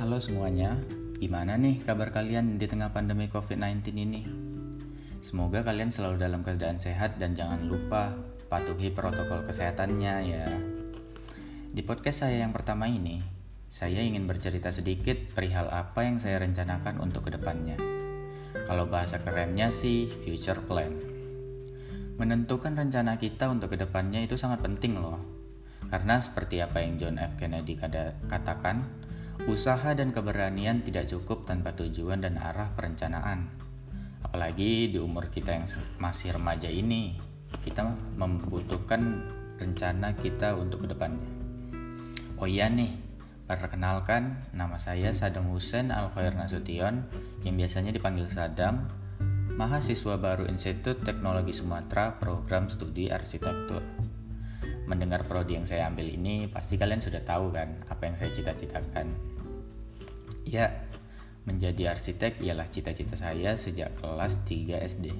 [0.00, 0.80] semuanya,
[1.20, 4.24] gimana nih kabar kalian di tengah pandemi COVID-19 ini?
[5.20, 8.16] Semoga kalian selalu dalam keadaan sehat dan jangan lupa
[8.48, 10.48] patuhi protokol kesehatannya ya.
[11.68, 13.20] Di podcast saya yang pertama ini,
[13.68, 17.76] saya ingin bercerita sedikit perihal apa yang saya rencanakan untuk ke depannya.
[18.64, 20.96] Kalau bahasa kerennya sih future plan.
[22.16, 25.20] Menentukan rencana kita untuk ke depannya itu sangat penting loh.
[25.92, 27.36] Karena seperti apa yang John F.
[27.36, 27.76] Kennedy
[28.28, 28.99] katakan,
[29.48, 33.48] Usaha dan keberanian tidak cukup tanpa tujuan dan arah perencanaan.
[34.20, 35.64] Apalagi di umur kita yang
[35.96, 37.16] masih remaja ini,
[37.64, 37.88] kita
[38.20, 39.24] membutuhkan
[39.56, 41.24] rencana kita untuk ke depannya.
[42.36, 42.96] Oh iya nih,
[43.48, 47.08] perkenalkan nama saya Sadam Hussein Al Khair Nasution
[47.40, 48.92] yang biasanya dipanggil Sadam,
[49.56, 54.09] mahasiswa baru Institut Teknologi Sumatera Program Studi Arsitektur.
[54.90, 59.14] Mendengar prodi yang saya ambil ini, pasti kalian sudah tahu kan apa yang saya cita-citakan.
[60.42, 60.90] Ya,
[61.46, 65.14] menjadi arsitek ialah cita-cita saya sejak kelas 3 SD.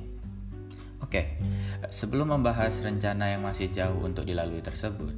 [1.06, 1.38] Oke,
[1.86, 5.14] sebelum membahas rencana yang masih jauh untuk dilalui tersebut,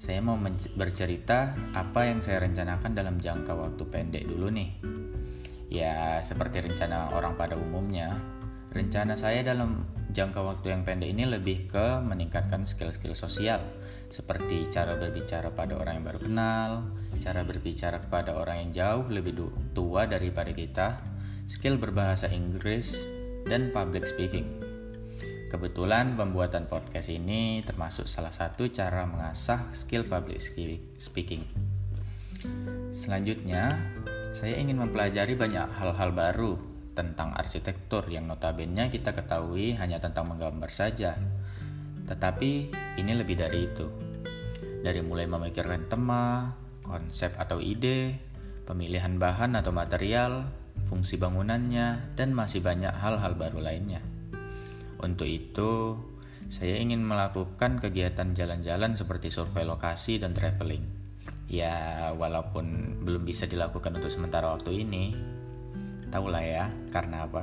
[0.00, 0.40] saya mau
[0.80, 4.80] bercerita apa yang saya rencanakan dalam jangka waktu pendek dulu nih.
[5.68, 8.16] Ya, seperti rencana orang pada umumnya,
[8.74, 13.58] rencana saya dalam jangka waktu yang pendek ini lebih ke meningkatkan skill-skill sosial,
[14.14, 16.70] seperti cara berbicara pada orang yang baru kenal,
[17.18, 19.34] cara berbicara kepada orang yang jauh lebih
[19.74, 21.02] tua daripada kita,
[21.50, 23.02] skill berbahasa Inggris,
[23.50, 24.62] dan public speaking.
[25.50, 30.38] Kebetulan pembuatan podcast ini termasuk salah satu cara mengasah skill public
[30.98, 31.42] speaking.
[32.94, 33.70] Selanjutnya,
[34.30, 40.70] saya ingin mempelajari banyak hal-hal baru tentang arsitektur yang notabene kita ketahui hanya tentang menggambar
[40.70, 41.18] saja.
[42.06, 42.50] Tetapi
[43.02, 43.86] ini lebih dari itu.
[44.84, 46.54] Dari mulai memikirkan tema,
[46.84, 48.14] konsep atau ide,
[48.64, 50.46] pemilihan bahan atau material,
[50.84, 54.04] fungsi bangunannya, dan masih banyak hal-hal baru lainnya.
[55.00, 55.96] Untuk itu,
[56.52, 60.84] saya ingin melakukan kegiatan jalan-jalan seperti survei lokasi dan traveling.
[61.48, 65.16] Ya, walaupun belum bisa dilakukan untuk sementara waktu ini,
[66.14, 67.42] tahulah ya, karena apa?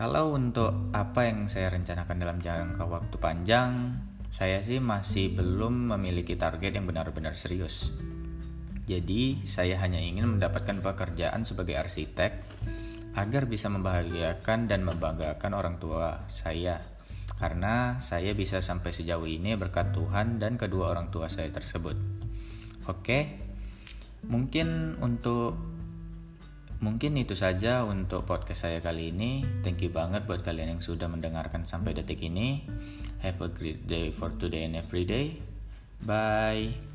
[0.00, 4.00] Kalau untuk apa yang saya rencanakan dalam jangka waktu panjang,
[4.32, 7.92] saya sih masih belum memiliki target yang benar-benar serius.
[8.88, 12.32] Jadi, saya hanya ingin mendapatkan pekerjaan sebagai arsitek
[13.12, 16.80] agar bisa membahagiakan dan membanggakan orang tua saya.
[17.36, 22.00] Karena saya bisa sampai sejauh ini berkat Tuhan dan kedua orang tua saya tersebut.
[22.88, 23.36] Oke.
[24.24, 25.60] Mungkin untuk
[26.80, 29.44] Mungkin itu saja untuk podcast saya kali ini.
[29.60, 32.64] Thank you banget buat kalian yang sudah mendengarkan sampai detik ini.
[33.20, 35.44] Have a great day for today and every day.
[36.08, 36.89] Bye.